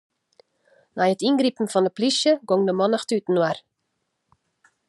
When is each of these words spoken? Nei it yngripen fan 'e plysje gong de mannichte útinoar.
Nei 0.95 1.11
it 1.15 1.25
yngripen 1.29 1.71
fan 1.73 1.87
'e 1.87 1.91
plysje 1.97 2.31
gong 2.49 2.63
de 2.67 2.73
mannichte 2.79 3.13
útinoar. 3.19 3.57